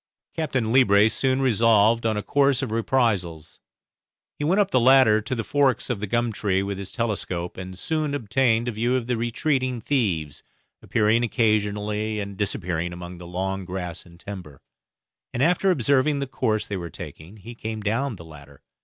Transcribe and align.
Captain 0.35 0.71
Leebrace 0.73 1.13
soon 1.13 1.43
resolved 1.43 2.07
on 2.07 2.17
a 2.17 2.23
course 2.23 2.63
of 2.63 2.71
reprisals. 2.71 3.59
He 4.39 4.43
went 4.43 4.59
up 4.59 4.71
the 4.71 4.79
ladder 4.79 5.21
to 5.21 5.35
the 5.35 5.43
forks 5.43 5.91
of 5.91 5.99
the 5.99 6.07
gum 6.07 6.31
tree 6.33 6.63
with 6.63 6.79
his 6.79 6.91
telescope, 6.91 7.55
and 7.55 7.77
soon 7.77 8.15
obtained 8.15 8.67
a 8.67 8.71
view 8.71 8.95
of 8.95 9.05
the 9.05 9.15
retreating 9.15 9.79
thieves, 9.79 10.41
appearing 10.81 11.23
occasionally 11.23 12.19
and 12.19 12.35
disappearing 12.35 12.93
among 12.93 13.19
the 13.19 13.27
long 13.27 13.63
grass 13.63 14.03
and 14.03 14.19
timber; 14.19 14.63
and 15.35 15.43
after 15.43 15.69
observing 15.69 16.17
the 16.17 16.25
course 16.25 16.65
they 16.65 16.77
were 16.77 16.89
taking 16.89 17.37
he 17.37 17.53
came 17.53 17.79
down 17.81 18.15
the 18.15 18.25
ladder. 18.25 18.63